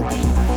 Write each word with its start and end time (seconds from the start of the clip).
Estrada. 0.00 0.49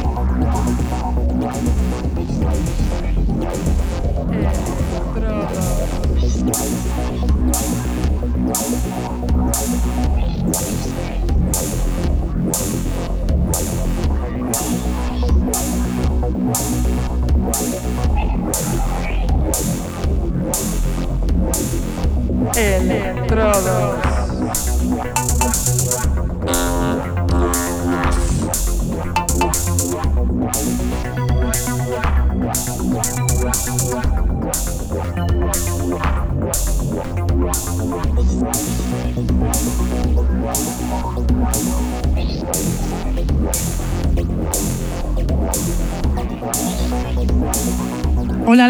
Electrodos. 22.55 24.04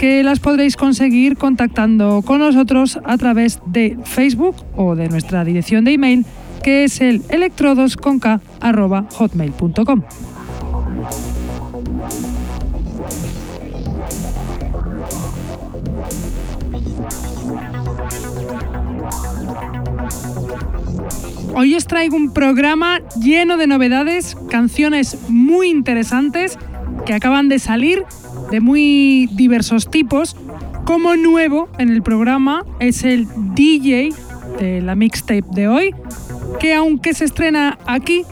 que 0.00 0.22
las 0.22 0.40
podréis 0.40 0.76
conseguir 0.78 1.36
contactando 1.36 2.22
con 2.22 2.38
nosotros 2.38 2.98
a 3.04 3.18
través 3.18 3.60
de 3.66 3.98
Facebook 4.04 4.56
o 4.74 4.96
de 4.96 5.10
nuestra 5.10 5.44
dirección 5.44 5.84
de 5.84 5.92
email 5.92 6.24
que 6.62 6.84
es 6.84 7.02
el 7.02 7.20
electrodosconk.hotmail.com. 7.28 10.02
Hoy 21.54 21.74
os 21.74 21.86
traigo 21.86 22.16
un 22.16 22.32
programa 22.32 23.00
lleno 23.20 23.58
de 23.58 23.66
novedades, 23.66 24.34
canciones 24.48 25.18
muy 25.28 25.68
interesantes 25.68 26.58
que 27.04 27.12
acaban 27.12 27.50
de 27.50 27.58
salir 27.58 28.06
de 28.50 28.60
muy 28.60 29.28
diversos 29.32 29.90
tipos. 29.90 30.36
Como 30.84 31.16
nuevo 31.16 31.68
en 31.78 31.90
el 31.90 32.02
programa 32.02 32.64
es 32.80 33.04
el 33.04 33.26
DJ 33.54 34.10
de 34.58 34.80
la 34.80 34.94
mixtape 34.94 35.44
de 35.52 35.68
hoy, 35.68 35.94
que 36.58 36.74
aunque 36.74 37.14
se 37.14 37.24
estrena 37.24 37.78
aquí, 37.86 38.24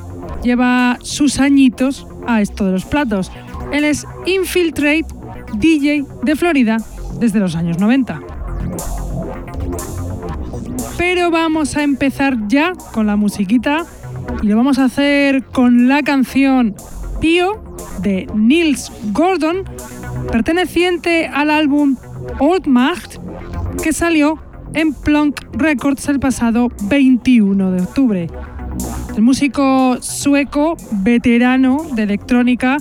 lleva 0.42 0.98
sus 1.02 1.38
añitos 1.38 2.06
a 2.26 2.40
esto 2.40 2.66
de 2.66 2.72
los 2.72 2.84
platos. 2.84 3.30
Él 3.72 3.84
es 3.84 4.06
Infiltrate, 4.26 5.06
DJ 5.54 6.04
de 6.22 6.36
Florida 6.36 6.78
desde 7.18 7.38
los 7.38 7.54
años 7.54 7.78
90. 7.78 8.20
Pero 10.96 11.30
vamos 11.30 11.76
a 11.76 11.82
empezar 11.82 12.48
ya 12.48 12.72
con 12.92 13.06
la 13.06 13.16
musiquita 13.16 13.86
y 14.42 14.46
lo 14.46 14.56
vamos 14.56 14.78
a 14.78 14.84
hacer 14.84 15.44
con 15.44 15.88
la 15.88 16.02
canción 16.02 16.74
Pío 17.20 17.62
de 18.02 18.28
Nils 18.34 18.92
Gordon 19.12 19.64
perteneciente 20.30 21.26
al 21.26 21.50
álbum 21.50 21.96
Old 22.38 22.66
Macht 22.66 23.16
que 23.82 23.92
salió 23.92 24.38
en 24.74 24.92
Plunk 24.92 25.40
Records 25.52 26.08
el 26.08 26.20
pasado 26.20 26.68
21 26.88 27.70
de 27.70 27.82
octubre. 27.82 28.26
El 29.16 29.22
músico 29.22 29.98
sueco 30.00 30.76
veterano 30.92 31.78
de 31.92 32.04
electrónica 32.04 32.76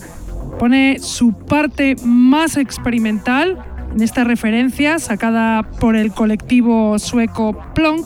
pone 0.60 1.00
su 1.00 1.34
parte 1.34 1.96
más 2.04 2.58
experimental 2.58 3.58
en 3.94 4.02
esta 4.02 4.24
referencia 4.24 5.00
sacada 5.00 5.64
por 5.64 5.96
el 5.96 6.12
colectivo 6.12 7.00
sueco 7.00 7.58
Plonk 7.74 8.06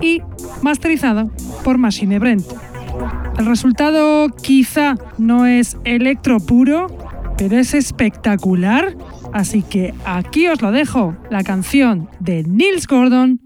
y 0.00 0.22
masterizada 0.62 1.26
por 1.64 1.78
Machine 1.78 2.18
Brent. 2.18 2.44
El 3.38 3.46
resultado 3.46 4.28
quizá 4.42 4.96
no 5.18 5.46
es 5.46 5.76
electro 5.84 6.38
puro, 6.40 6.88
pero 7.38 7.56
es 7.56 7.72
espectacular. 7.72 8.96
Así 9.32 9.62
que 9.62 9.94
aquí 10.04 10.48
os 10.48 10.60
lo 10.60 10.72
dejo, 10.72 11.16
la 11.30 11.44
canción 11.44 12.10
de 12.20 12.42
Nils 12.42 12.86
Gordon, 12.86 13.40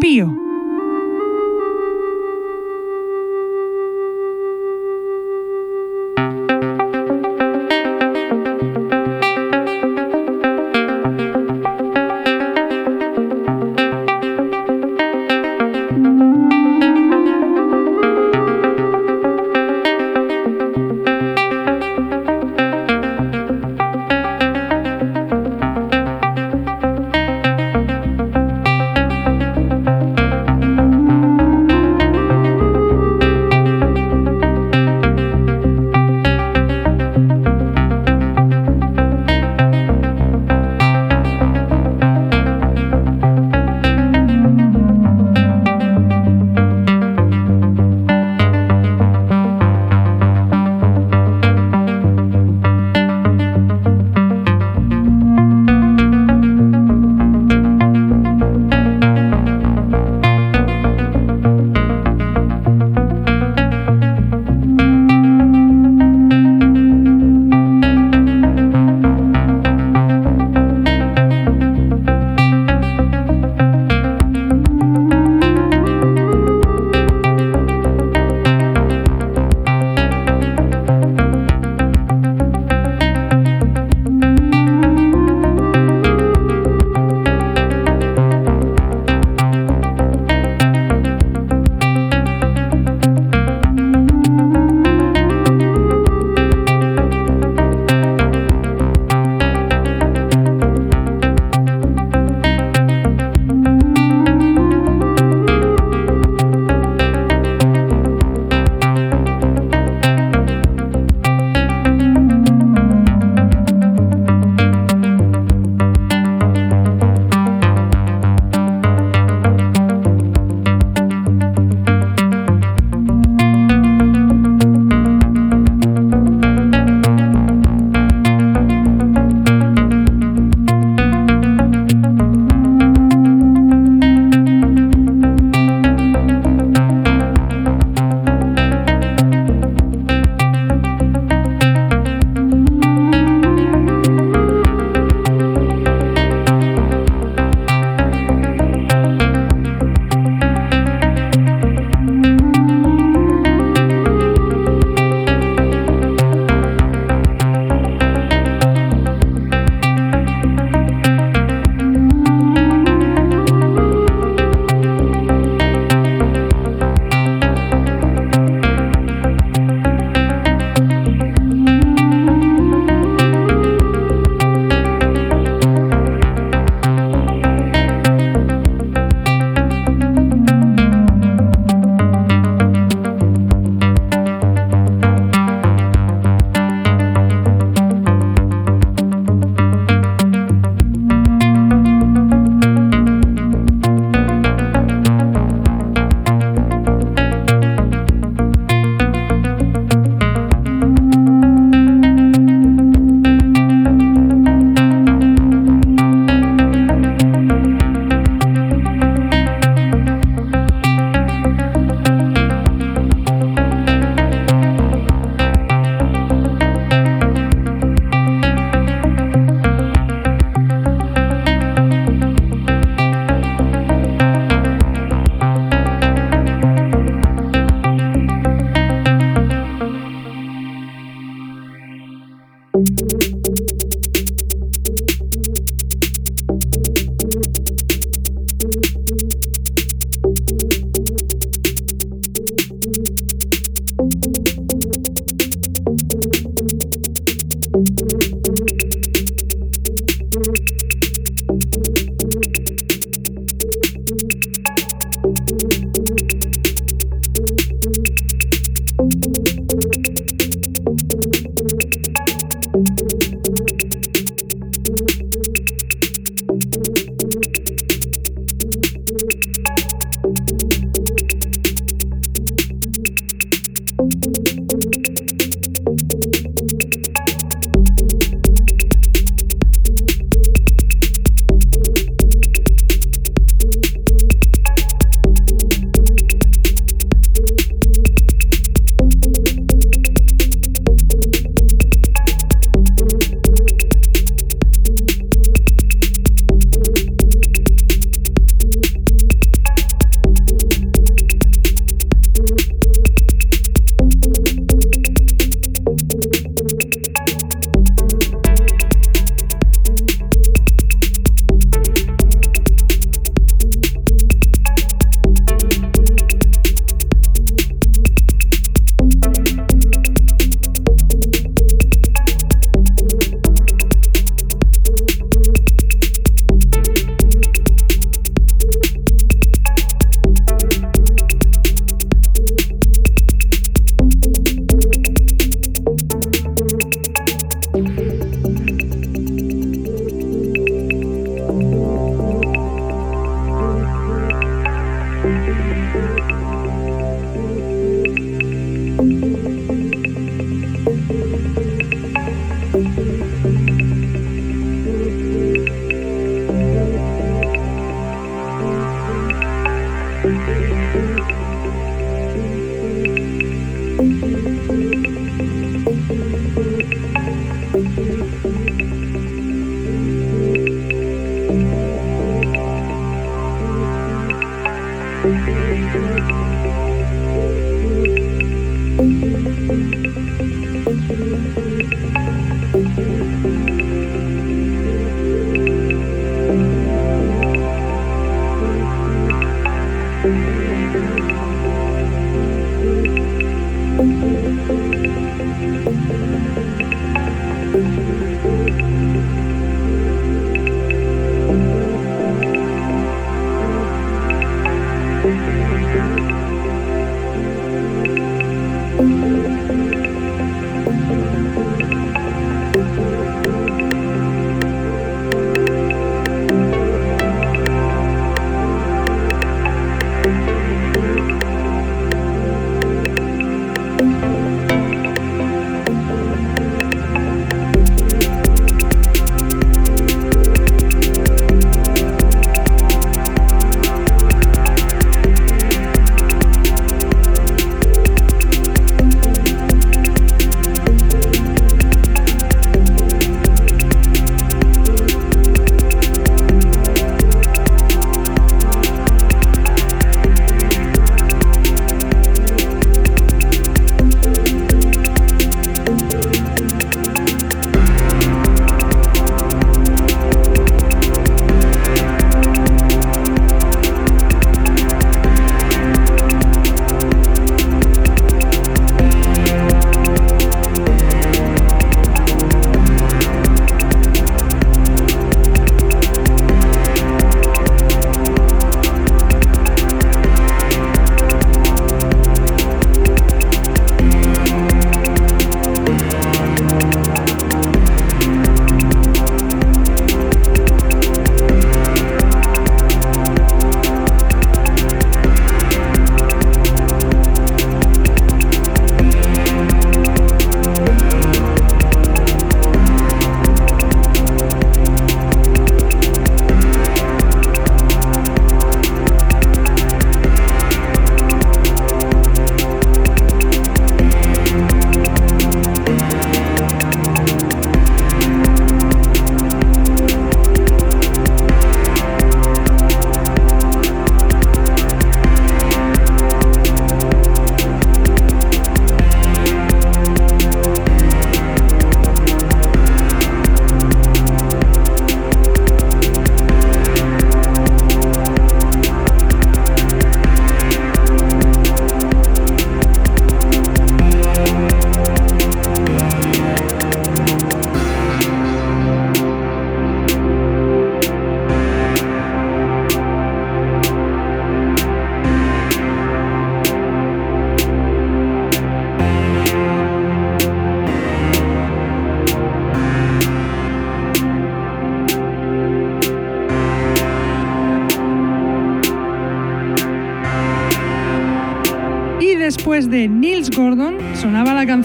Pío. 0.00 0.47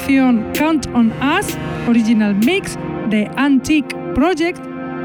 Canción 0.03 0.51
Count 0.53 0.86
on 0.93 1.13
Us, 1.22 1.57
original 1.88 2.36
mix 2.36 2.77
de 3.10 3.31
Antique 3.38 3.95
Project, 4.13 4.60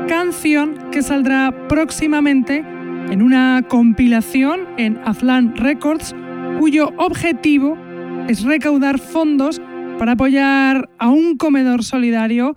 canción 0.08 0.90
que 0.90 1.02
saldrá 1.02 1.68
próximamente 1.68 2.64
en 3.08 3.22
una 3.22 3.64
compilación 3.68 4.62
en 4.76 4.98
Azlan 5.04 5.54
Records, 5.54 6.16
cuyo 6.58 6.90
objetivo 6.96 7.78
es 8.26 8.42
recaudar 8.42 8.98
fondos 8.98 9.62
para 10.00 10.12
apoyar 10.12 10.90
a 10.98 11.10
un 11.10 11.36
comedor 11.36 11.84
solidario 11.84 12.56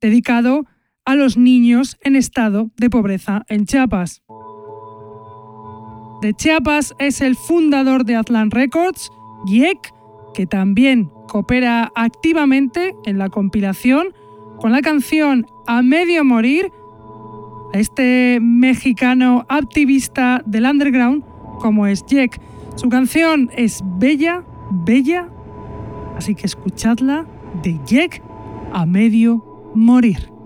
dedicado 0.00 0.66
a 1.04 1.14
los 1.14 1.36
niños 1.36 1.96
en 2.00 2.16
estado 2.16 2.72
de 2.76 2.90
pobreza 2.90 3.44
en 3.46 3.66
Chiapas. 3.66 4.24
De 6.22 6.34
Chiapas 6.34 6.92
es 6.98 7.20
el 7.20 7.36
fundador 7.36 8.04
de 8.04 8.16
Azlan 8.16 8.50
Records 8.50 9.10
Yek, 9.46 9.92
que 10.34 10.46
también 10.46 11.12
coopera 11.28 11.92
activamente 11.94 12.96
en 13.04 13.18
la 13.18 13.28
compilación 13.28 14.14
con 14.58 14.72
la 14.72 14.80
canción 14.80 15.46
A 15.68 15.82
Medio 15.82 16.24
Morir, 16.24 16.72
este 17.72 18.40
mexicano 18.42 19.46
activista 19.48 20.42
del 20.44 20.64
underground 20.64 21.22
como 21.60 21.86
es 21.86 22.04
Yek. 22.06 22.40
Su 22.74 22.88
canción 22.88 23.50
es 23.56 23.82
bella, 23.84 24.42
bella, 24.70 25.28
así 26.16 26.34
que 26.34 26.46
escuchadla 26.46 27.26
de 27.62 27.78
Yek 27.86 28.22
a 28.72 28.86
Medio 28.86 29.70
Morir. 29.74 30.37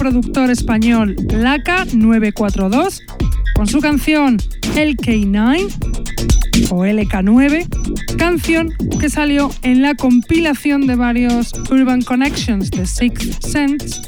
Productor 0.00 0.48
español 0.48 1.14
Laca 1.28 1.84
942 1.84 3.02
con 3.54 3.66
su 3.66 3.80
canción 3.80 4.38
LK9 4.74 6.70
o 6.70 6.86
LK9, 6.86 8.16
canción 8.16 8.72
que 8.98 9.10
salió 9.10 9.50
en 9.62 9.82
la 9.82 9.94
compilación 9.94 10.86
de 10.86 10.96
varios 10.96 11.52
Urban 11.70 12.00
Connections 12.00 12.70
de 12.70 12.86
Sixth 12.86 13.42
Sense 13.42 14.00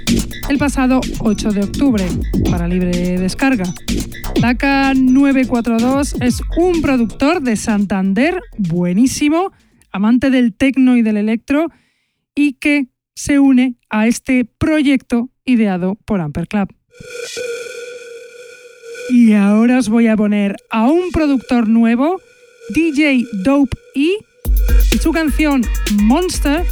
el 0.48 0.56
pasado 0.56 1.02
8 1.18 1.50
de 1.50 1.60
octubre 1.60 2.06
para 2.50 2.66
libre 2.68 3.18
descarga. 3.18 3.64
Laca 4.40 4.94
942 4.94 6.16
es 6.22 6.40
un 6.56 6.80
productor 6.80 7.42
de 7.42 7.56
Santander 7.56 8.40
buenísimo, 8.56 9.52
amante 9.90 10.30
del 10.30 10.54
techno 10.54 10.96
y 10.96 11.02
del 11.02 11.18
electro 11.18 11.66
y 12.34 12.54
que 12.54 12.86
se 13.14 13.38
une 13.38 13.76
a 13.90 14.06
este 14.06 14.46
proyecto 14.46 15.28
ideado 15.44 15.96
por 16.04 16.20
Amper 16.20 16.48
Club. 16.48 16.68
Y 19.10 19.32
ahora 19.34 19.78
os 19.78 19.88
voy 19.88 20.06
a 20.06 20.16
poner 20.16 20.56
a 20.70 20.86
un 20.86 21.10
productor 21.10 21.68
nuevo, 21.68 22.20
DJ 22.74 23.24
Dope 23.44 23.76
E, 23.94 24.16
y 24.92 24.98
su 24.98 25.12
canción 25.12 25.62
Monster, 26.02 26.64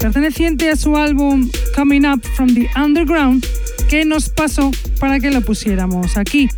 perteneciente 0.00 0.70
a 0.70 0.76
su 0.76 0.96
álbum 0.96 1.48
Coming 1.74 2.06
Up 2.06 2.22
from 2.34 2.54
the 2.54 2.68
Underground, 2.76 3.46
que 3.88 4.04
nos 4.04 4.28
pasó 4.28 4.70
para 4.98 5.20
que 5.20 5.30
lo 5.30 5.40
pusiéramos 5.40 6.16
aquí. 6.16 6.48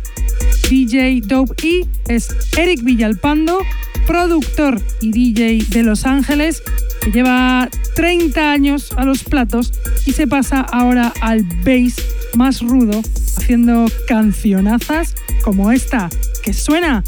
DJ 0.69 1.21
Dope 1.23 1.55
E 1.63 1.85
es 2.07 2.29
Eric 2.57 2.83
Villalpando, 2.83 3.59
productor 4.05 4.81
y 5.01 5.11
DJ 5.11 5.65
de 5.69 5.83
Los 5.83 6.05
Ángeles, 6.05 6.63
que 7.01 7.11
lleva 7.11 7.69
30 7.95 8.51
años 8.51 8.91
a 8.97 9.05
los 9.05 9.23
platos 9.23 9.71
y 10.05 10.11
se 10.11 10.27
pasa 10.27 10.61
ahora 10.61 11.13
al 11.21 11.43
bass 11.65 11.95
más 12.35 12.61
rudo, 12.61 13.01
haciendo 13.37 13.87
cancionazas 14.07 15.15
como 15.43 15.71
esta 15.71 16.09
que 16.43 16.53
suena 16.53 17.03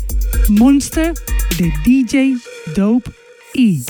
Monster 0.49 1.13
de 1.58 1.73
DJ 1.86 2.38
Dope 2.75 3.12
E. 3.54 3.82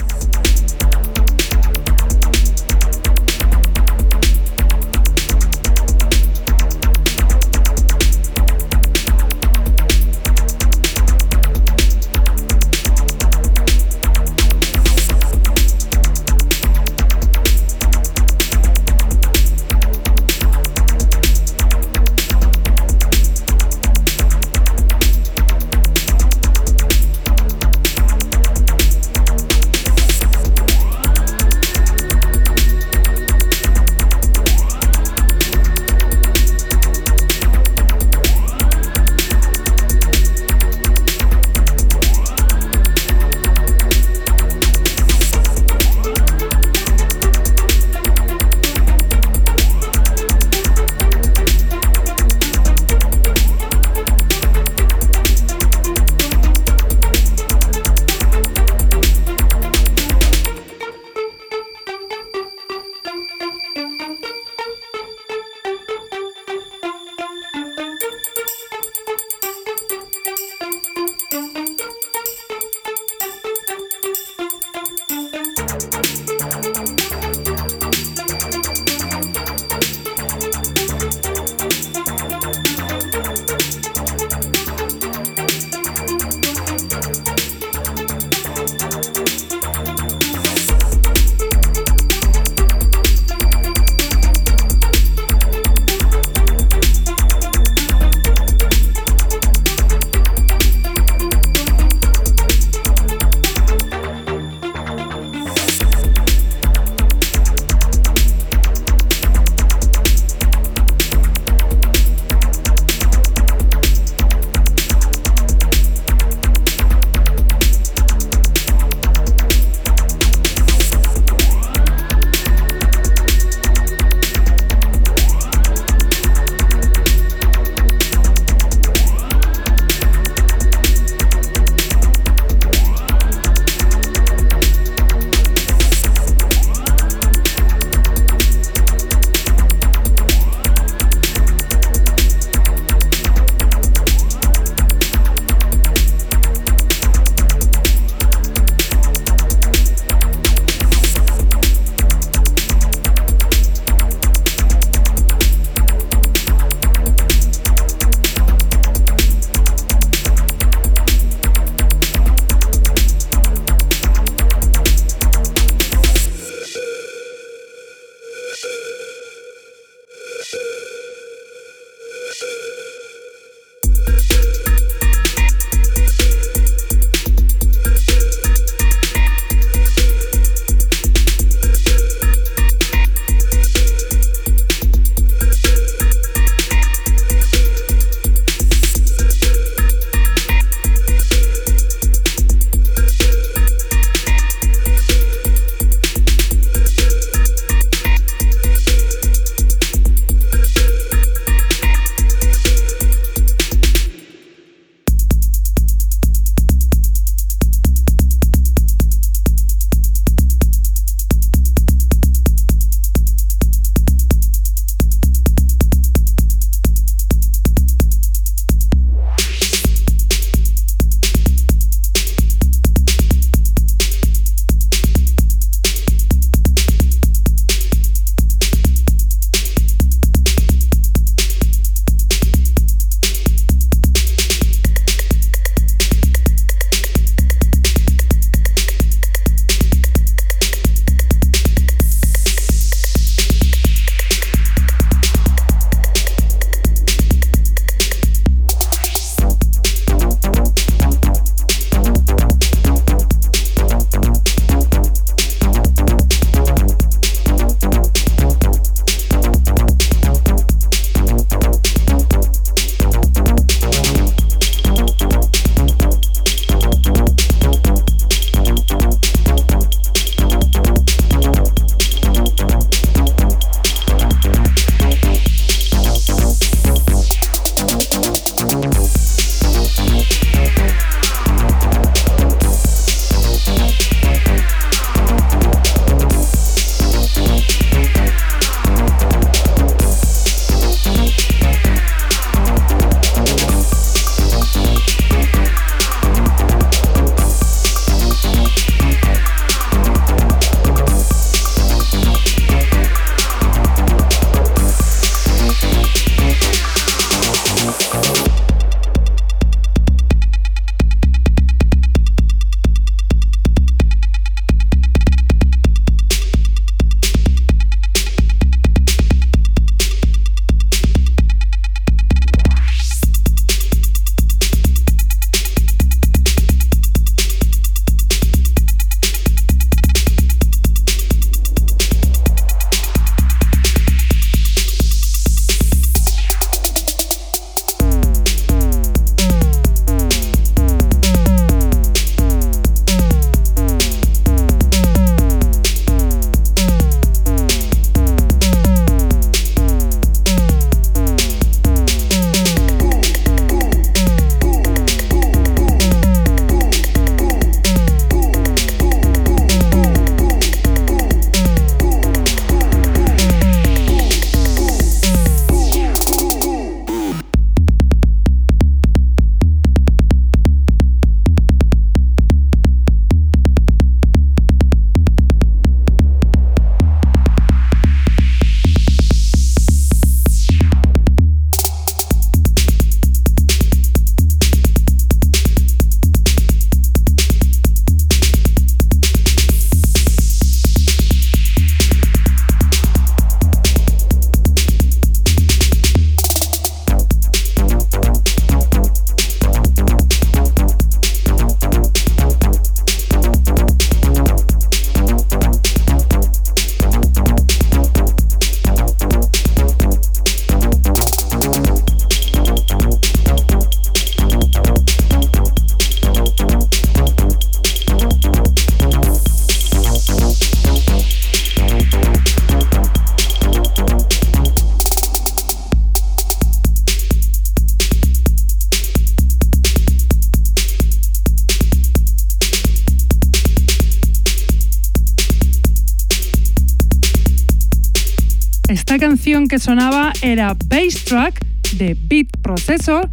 que 439.71 439.79
sonaba 439.79 440.33
era 440.41 440.75
Bass 440.87 441.23
Track 441.23 441.65
de 441.95 442.17
Beat 442.27 442.47
Processor, 442.61 443.29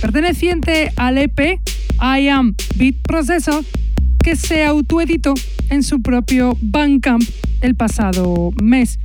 perteneciente 0.00 0.90
al 0.96 1.18
EP 1.18 1.60
I 2.00 2.28
Am 2.28 2.54
Beat 2.76 2.94
Processor, 3.02 3.62
que 4.22 4.34
se 4.34 4.64
autoeditó 4.64 5.34
en 5.68 5.82
su 5.82 6.00
propio 6.00 6.56
Bandcamp 6.62 7.22
el 7.60 7.74
pasado 7.74 8.52
mes. 8.62 8.98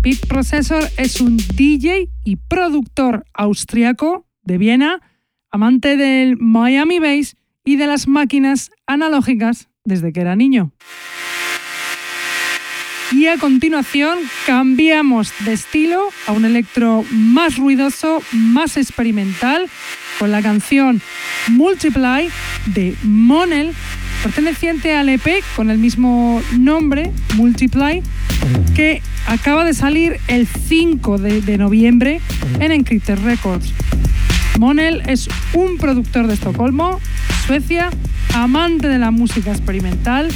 Beat 0.00 0.24
Processor 0.28 0.84
es 0.98 1.20
un 1.20 1.36
DJ 1.36 2.08
y 2.22 2.36
productor 2.36 3.24
austriaco 3.34 4.24
de 4.44 4.56
Viena, 4.56 5.00
amante 5.50 5.96
del 5.96 6.36
Miami 6.36 7.00
Bass 7.00 7.34
y 7.64 7.74
de 7.74 7.88
las 7.88 8.06
máquinas 8.06 8.70
analógicas 8.86 9.68
desde 9.84 10.12
que 10.12 10.20
era 10.20 10.36
niño. 10.36 10.70
Y 13.10 13.26
a 13.26 13.38
continuación 13.38 14.18
cambiamos 14.46 15.32
de 15.46 15.54
estilo 15.54 16.08
a 16.26 16.32
un 16.32 16.44
electro 16.44 17.04
más 17.10 17.56
ruidoso, 17.56 18.22
más 18.32 18.76
experimental, 18.76 19.68
con 20.18 20.30
la 20.30 20.42
canción 20.42 21.00
Multiply 21.48 22.28
de 22.66 22.94
Monel, 23.02 23.72
perteneciente 24.22 24.94
al 24.94 25.08
EP 25.08 25.42
con 25.56 25.70
el 25.70 25.78
mismo 25.78 26.42
nombre, 26.58 27.10
Multiply, 27.36 28.02
que 28.74 29.00
acaba 29.26 29.64
de 29.64 29.72
salir 29.72 30.18
el 30.28 30.46
5 30.46 31.16
de, 31.16 31.40
de 31.40 31.56
noviembre 31.56 32.20
en 32.60 32.72
Encrypted 32.72 33.20
Records. 33.24 33.72
Monel 34.58 35.02
es 35.06 35.28
un 35.54 35.78
productor 35.78 36.26
de 36.26 36.34
Estocolmo, 36.34 37.00
Suecia, 37.46 37.88
amante 38.34 38.88
de 38.88 38.98
la 38.98 39.10
música 39.10 39.50
experimental, 39.50 40.28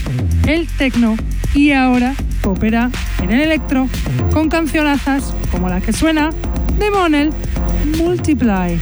el 0.47 0.67
techno 0.69 1.17
y 1.55 1.73
ahora 1.73 2.15
coopera 2.43 2.91
en 3.23 3.31
el 3.31 3.41
electro 3.41 3.89
con 4.33 4.49
cancionazas 4.49 5.35
como 5.51 5.69
la 5.69 5.81
que 5.81 5.93
suena 5.93 6.31
de 6.79 6.91
Monel, 6.91 7.33
Multiply. 7.99 8.79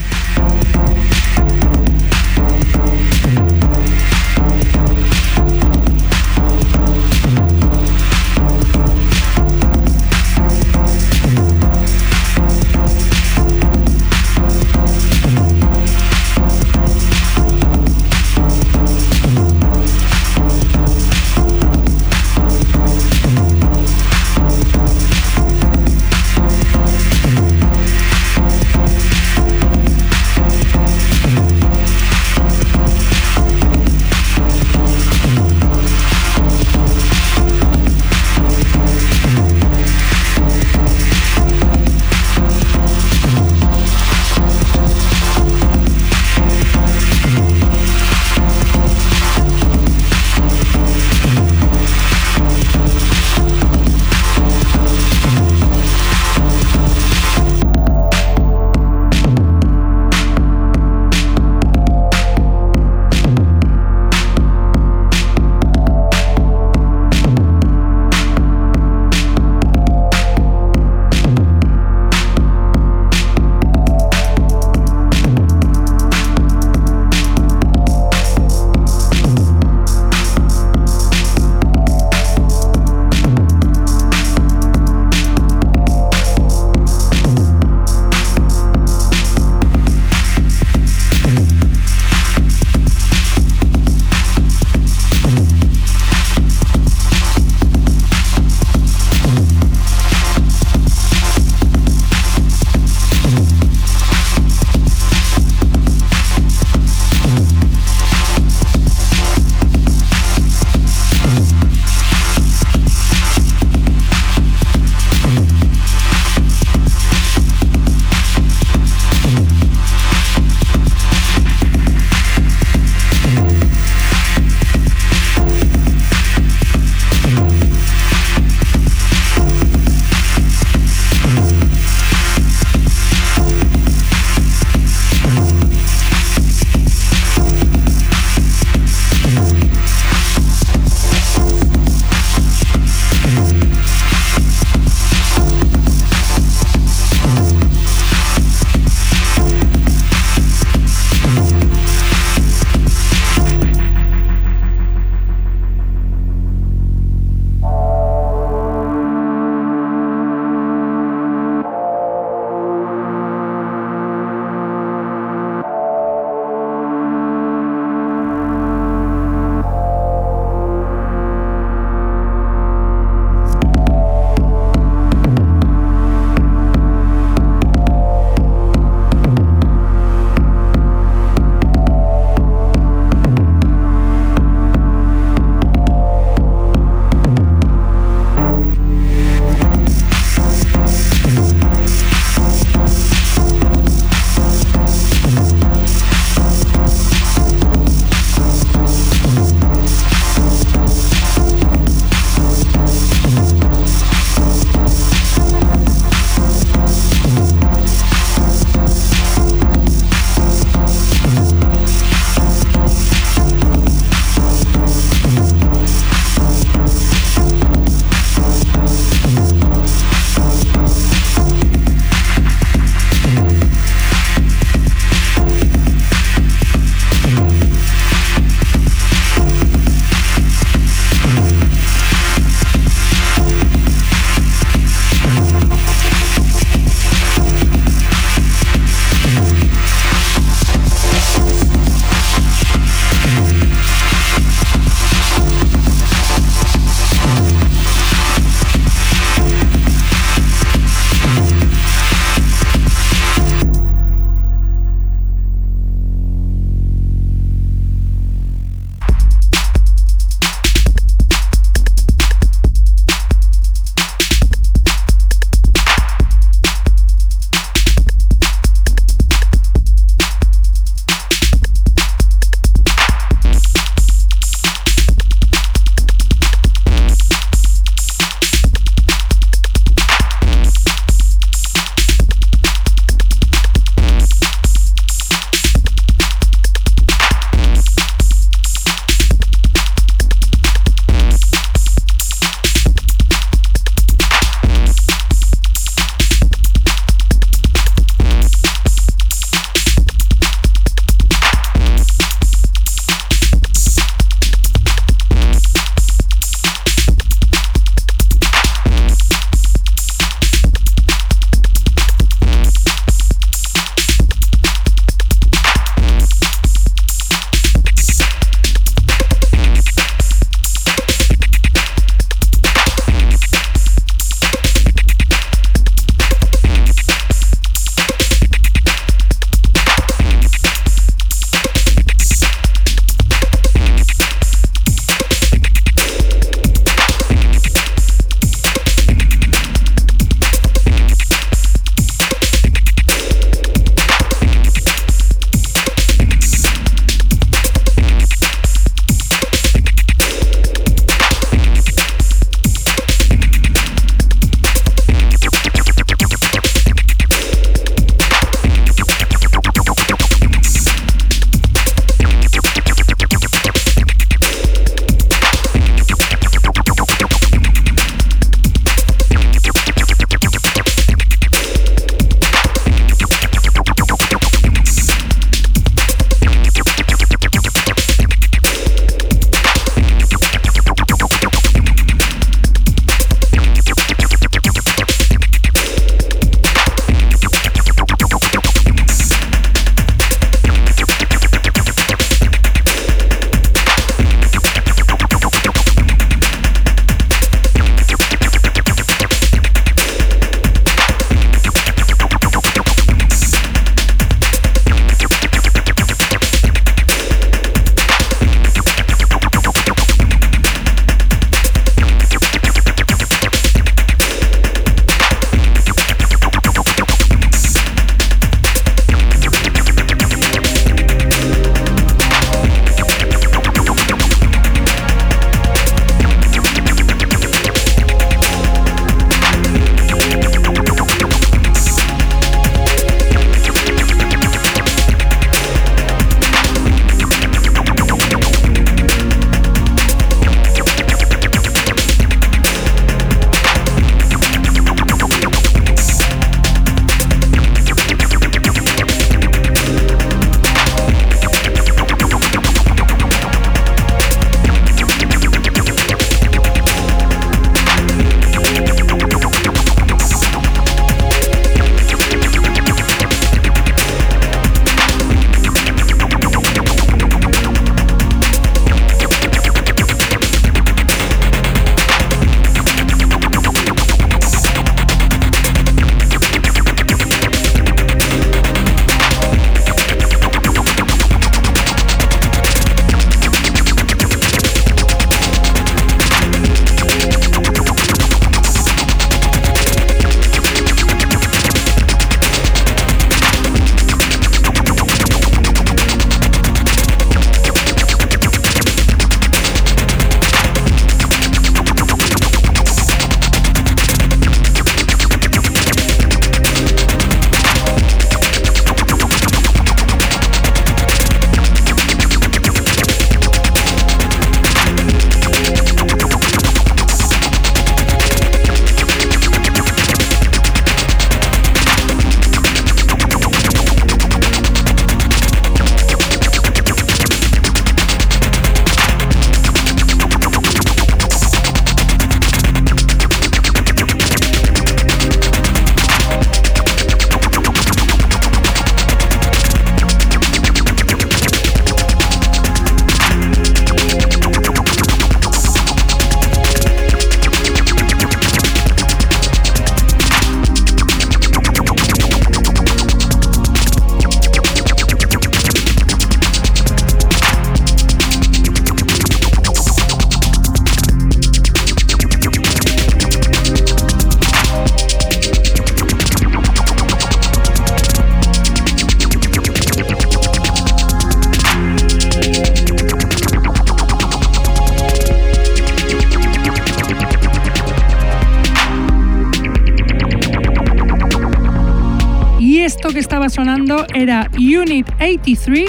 Era 584.14 584.49
Unit 584.57 585.09
83, 585.20 585.88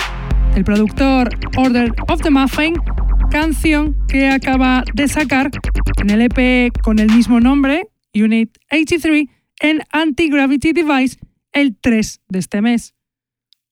el 0.56 0.64
productor 0.64 1.30
Order 1.56 1.94
of 2.08 2.22
the 2.22 2.32
Muffin, 2.32 2.74
canción 3.30 3.96
que 4.08 4.28
acaba 4.28 4.84
de 4.96 5.08
sacar 5.08 5.52
en 6.02 6.10
el 6.10 6.22
EP 6.22 6.72
con 6.82 6.98
el 6.98 7.12
mismo 7.12 7.40
nombre, 7.40 7.88
Unit 8.16 8.58
83, 8.72 9.26
en 9.62 9.84
Anti-Gravity 9.92 10.74
Device 10.74 11.20
el 11.52 11.78
3 11.80 12.22
de 12.28 12.40
este 12.40 12.62
mes. 12.62 12.96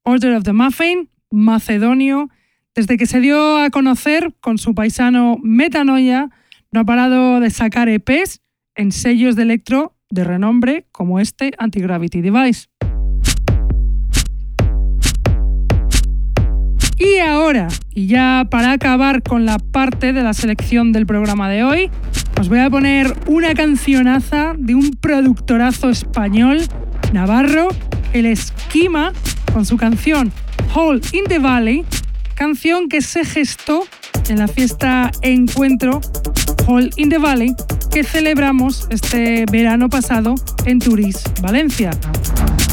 Order 0.03 0.35
of 0.35 0.43
the 0.43 0.53
Muffin, 0.53 1.09
macedonio, 1.31 2.29
desde 2.75 2.97
que 2.97 3.07
se 3.07 3.21
dio 3.21 3.57
a 3.57 3.71
conocer 3.71 4.35
con 4.41 4.59
su 4.59 4.75
paisano 4.75 5.37
Metanoia, 5.41 6.29
no 6.71 6.81
ha 6.81 6.85
parado 6.85 7.39
de 7.39 7.49
sacar 7.49 7.89
EPs 7.89 8.41
en 8.75 8.91
sellos 8.91 9.35
de 9.35 9.41
electro 9.41 9.95
de 10.11 10.23
renombre 10.23 10.85
como 10.91 11.19
este 11.19 11.51
Anti-Gravity 11.57 12.21
Device. 12.21 12.67
Y 16.99 17.19
ahora, 17.19 17.69
y 17.95 18.07
ya 18.07 18.45
para 18.51 18.73
acabar 18.73 19.23
con 19.23 19.45
la 19.45 19.57
parte 19.57 20.11
de 20.11 20.21
la 20.21 20.33
selección 20.33 20.91
del 20.91 21.05
programa 21.05 21.49
de 21.49 21.63
hoy, 21.63 21.89
os 22.37 22.49
voy 22.49 22.59
a 22.59 22.69
poner 22.69 23.15
una 23.25 23.53
cancionaza 23.53 24.53
de 24.57 24.75
un 24.75 24.91
productorazo 24.91 25.89
español, 25.89 26.59
Navarro, 27.13 27.69
el 28.11 28.25
Esquima, 28.25 29.13
con 29.53 29.65
su 29.65 29.77
canción 29.77 30.33
Hole 30.75 30.99
in 31.13 31.23
the 31.23 31.39
Valley, 31.39 31.85
canción 32.35 32.89
que 32.89 33.01
se 33.01 33.23
gestó 33.23 33.85
en 34.27 34.39
la 34.39 34.49
fiesta 34.49 35.09
Encuentro 35.21 36.01
Hall 36.67 36.89
in 36.97 37.09
the 37.09 37.17
Valley 37.17 37.55
que 37.91 38.03
celebramos 38.03 38.87
este 38.89 39.45
verano 39.49 39.89
pasado 39.89 40.35
en 40.65 40.79
Turís, 40.79 41.23
Valencia. 41.41 41.91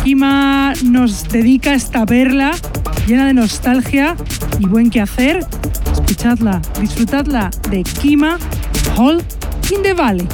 Kima 0.06 0.72
nos 0.84 1.26
dedica 1.30 1.74
esta 1.74 2.06
perla 2.06 2.54
llena 3.08 3.26
de 3.26 3.34
nostalgia 3.34 4.14
y 4.60 4.66
buen 4.68 4.88
quehacer. 4.88 5.44
Escuchadla, 5.94 6.62
disfrutadla 6.80 7.50
de 7.70 7.82
Kima 7.82 8.38
Hall 8.96 9.20
in 9.68 9.82
the 9.82 9.94
Valley. 9.94 10.28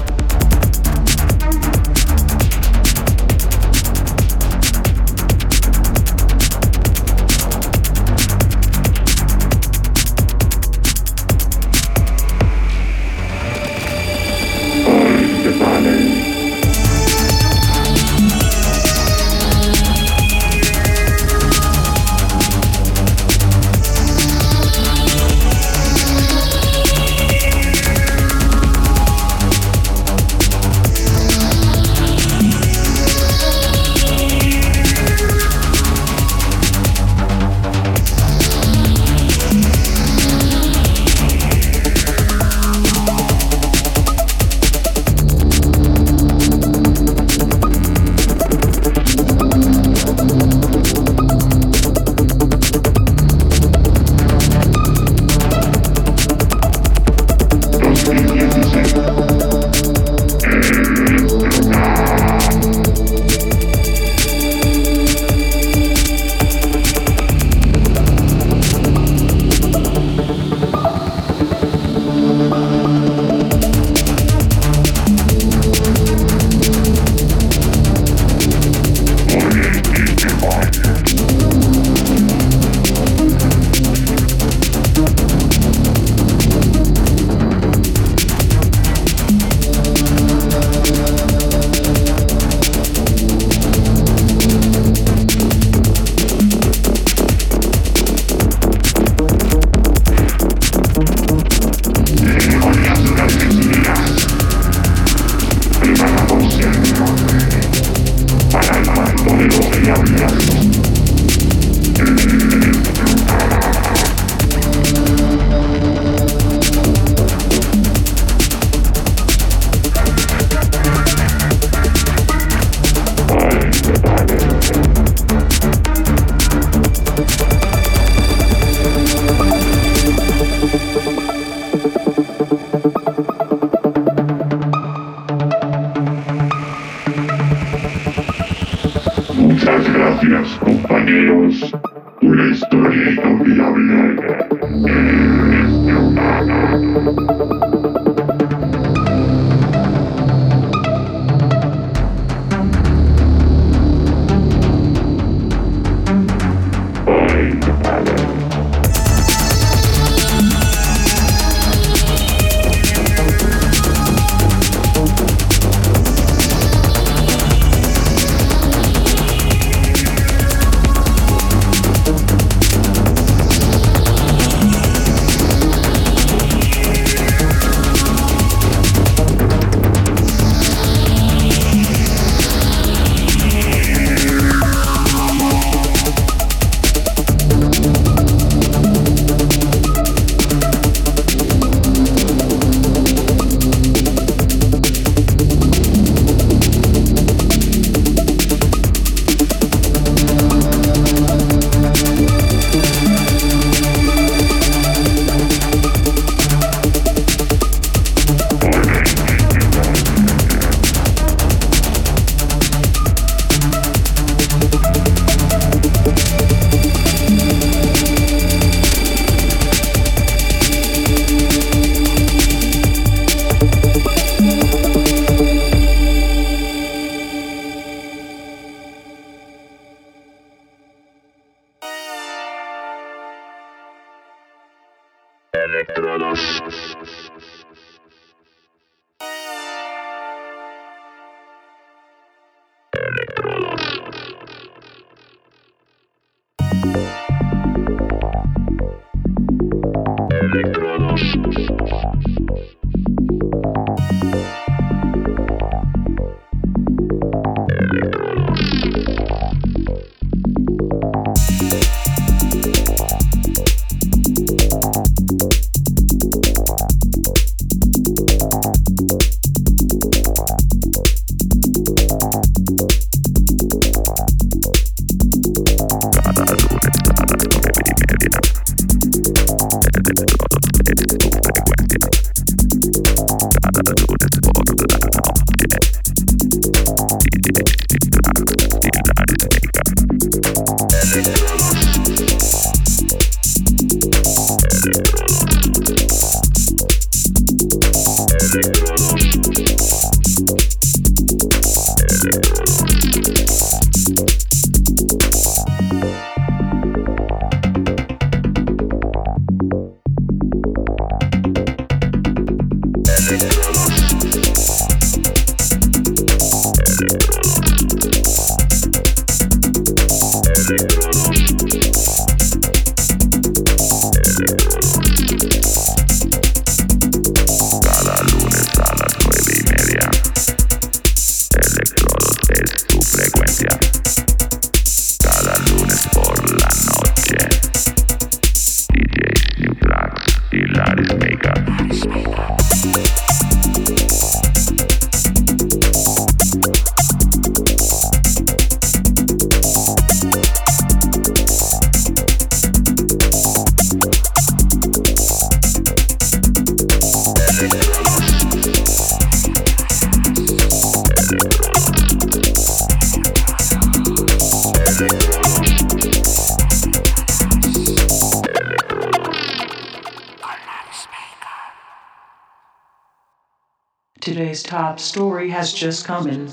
Has 375.50 375.72
just 375.72 376.04
come 376.04 376.28
in. 376.28 376.50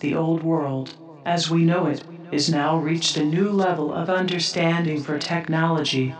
The 0.00 0.14
old 0.14 0.42
world, 0.42 0.94
as 1.24 1.50
we 1.50 1.64
know 1.64 1.86
it, 1.86 2.04
is 2.32 2.50
now 2.50 2.76
reached 2.76 3.16
a 3.16 3.24
new 3.24 3.50
level 3.50 3.92
of 3.92 4.10
understanding 4.10 5.02
for 5.02 5.18
technology. 5.18 6.14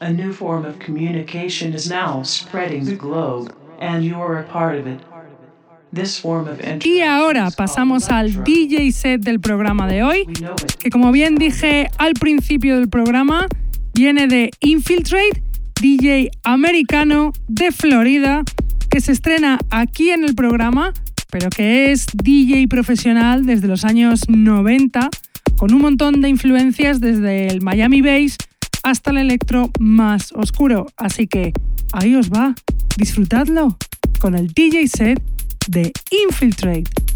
A 0.00 0.12
new 0.12 0.32
form 0.32 0.64
of 0.64 0.78
communication 0.78 1.74
is 1.74 1.88
now 1.90 2.22
spreading 2.22 2.84
the 2.84 2.96
globe, 2.96 3.54
and 3.78 4.04
you're 4.04 4.38
a 4.38 4.44
part 4.44 4.76
of 4.76 4.86
it. 4.86 5.00
This 5.92 6.18
form 6.18 6.48
of 6.48 6.60
y 6.84 7.00
ahora 7.00 7.50
pasamos 7.50 8.10
al 8.10 8.44
DJ 8.44 8.92
set 8.92 9.22
del 9.22 9.40
programa 9.40 9.88
de 9.88 10.02
hoy, 10.02 10.26
que 10.78 10.90
como 10.90 11.12
bien 11.12 11.36
dije 11.36 11.88
al 11.96 12.12
principio 12.12 12.76
del 12.76 12.88
programa, 12.88 13.48
viene 13.94 14.26
de 14.26 14.50
Infiltrate, 14.60 15.42
DJ 15.80 16.30
americano 16.44 17.32
de 17.48 17.72
Florida, 17.72 18.42
que 18.90 19.00
se 19.00 19.12
estrena 19.12 19.58
aquí 19.70 20.10
en 20.10 20.24
el 20.24 20.34
programa, 20.34 20.92
pero 21.30 21.50
que 21.50 21.92
es 21.92 22.06
DJ 22.12 22.68
profesional 22.68 23.44
desde 23.46 23.68
los 23.68 23.84
años 23.84 24.28
90, 24.28 25.08
con 25.56 25.74
un 25.74 25.80
montón 25.80 26.20
de 26.20 26.28
influencias 26.28 27.00
desde 27.00 27.48
el 27.48 27.60
Miami 27.60 28.00
Bass 28.00 28.36
hasta 28.82 29.10
el 29.10 29.18
electro 29.18 29.70
más 29.78 30.32
oscuro. 30.32 30.86
Así 30.96 31.26
que 31.26 31.52
ahí 31.92 32.14
os 32.14 32.30
va, 32.30 32.54
disfrutadlo 32.96 33.76
con 34.20 34.34
el 34.34 34.48
DJ 34.48 34.88
set 34.88 35.22
de 35.68 35.92
Infiltrate. 36.10 37.07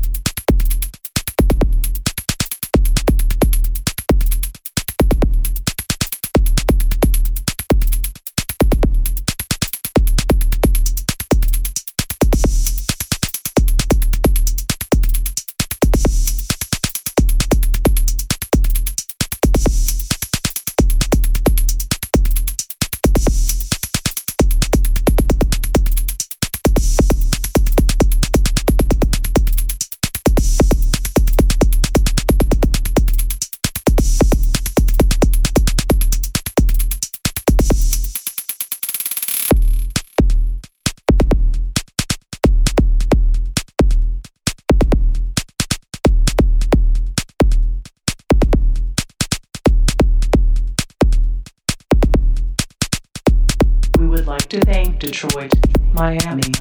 Miami, 56.13 56.52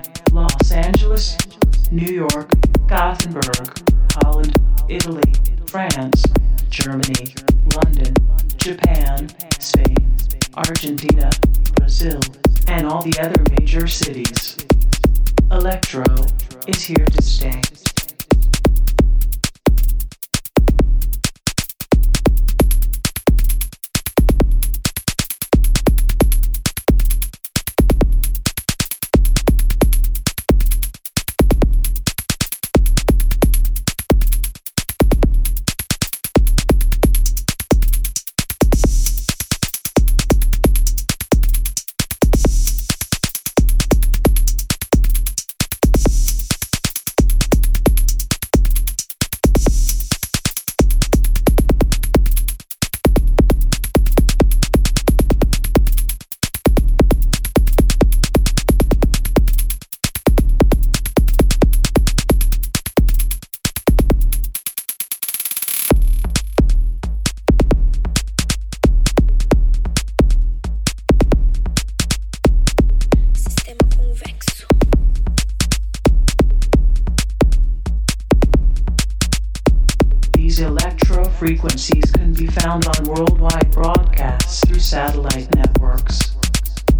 frequencies 81.42 82.06
can 82.12 82.32
be 82.34 82.46
found 82.46 82.86
on 82.86 83.04
worldwide 83.06 83.72
broadcasts 83.72 84.64
through 84.64 84.78
satellite 84.78 85.50
networks. 85.56 86.36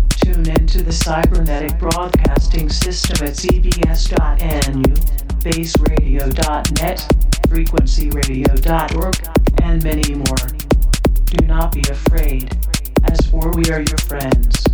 Tune 0.10 0.50
into 0.50 0.82
the 0.82 0.92
cybernetic 0.92 1.78
broadcasting 1.78 2.68
system 2.68 3.28
at 3.28 3.36
cbs.nu, 3.36 4.82
baseradio.net, 5.46 6.98
frequencyradio.org, 7.50 9.16
and 9.62 9.84
many 9.84 10.16
more. 10.16 10.48
Do 11.26 11.46
not 11.46 11.72
be 11.72 11.82
afraid, 11.82 12.58
as 13.12 13.20
for 13.30 13.52
we 13.52 13.70
are 13.70 13.82
your 13.82 14.00
friends. 14.00 14.66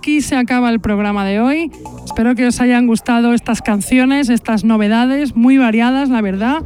Aquí 0.00 0.22
se 0.22 0.34
acaba 0.34 0.70
el 0.70 0.80
programa 0.80 1.26
de 1.26 1.40
hoy. 1.40 1.70
Espero 2.06 2.34
que 2.34 2.46
os 2.46 2.58
hayan 2.62 2.86
gustado 2.86 3.34
estas 3.34 3.60
canciones, 3.60 4.30
estas 4.30 4.64
novedades, 4.64 5.36
muy 5.36 5.58
variadas, 5.58 6.08
la 6.08 6.22
verdad. 6.22 6.62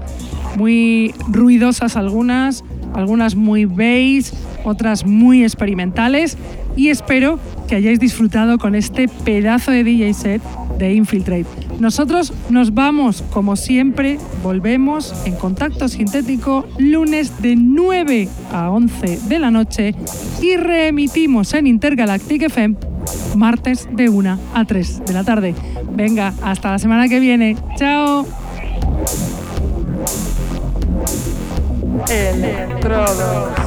Muy 0.57 1.13
ruidosas 1.27 1.97
algunas, 1.97 2.63
algunas 2.95 3.35
muy 3.35 3.65
bass, 3.65 4.33
otras 4.63 5.05
muy 5.05 5.43
experimentales. 5.43 6.39
Y 6.77 6.91
espero 6.91 7.41
que 7.67 7.75
hayáis 7.75 7.99
disfrutado 7.99 8.57
con 8.59 8.77
este 8.77 9.09
pedazo 9.09 9.73
de 9.73 9.83
DJ 9.83 10.15
set 10.15 10.43
de 10.79 10.95
Infiltrate. 10.95 11.47
Nosotros 11.81 12.33
nos 12.51 12.73
vamos, 12.73 13.25
como 13.33 13.57
siempre, 13.57 14.19
volvemos 14.45 15.13
en 15.27 15.35
contacto 15.35 15.89
sintético 15.89 16.67
lunes 16.79 17.43
de 17.43 17.57
9 17.57 18.29
a 18.53 18.71
11 18.71 19.19
de 19.27 19.39
la 19.41 19.51
noche 19.51 19.93
y 20.41 20.57
reemitimos 20.57 21.53
en 21.55 21.67
Intergalactic 21.67 22.43
FM 22.43 22.94
martes 23.37 23.89
de 23.91 24.09
1 24.09 24.39
a 24.55 24.65
3 24.65 25.05
de 25.07 25.13
la 25.13 25.25
tarde. 25.25 25.55
Venga, 25.91 26.33
hasta 26.43 26.71
la 26.71 26.79
semana 26.79 27.09
que 27.09 27.21
viene. 27.21 27.57
Chao. 27.77 28.27
Thank 32.07 33.59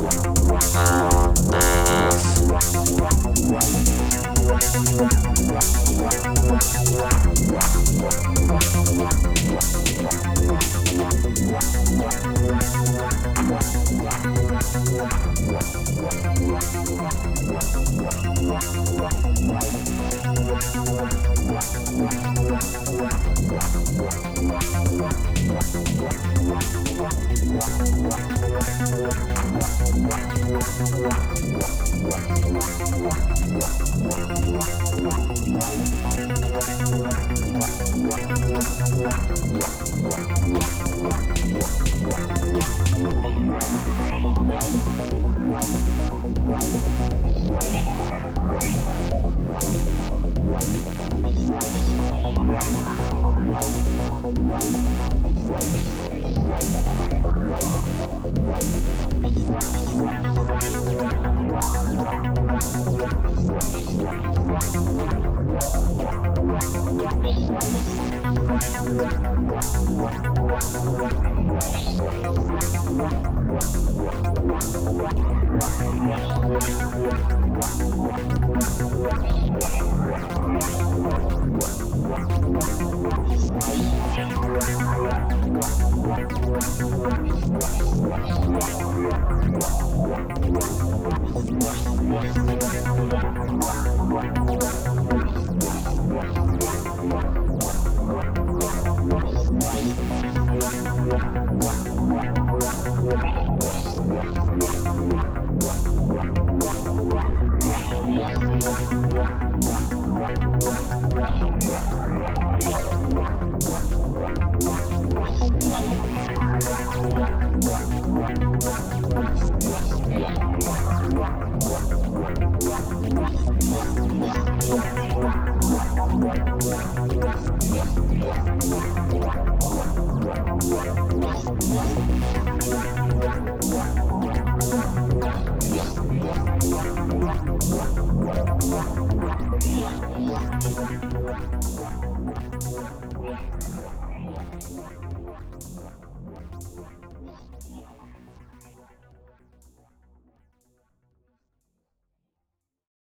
Wow. 0.00 0.37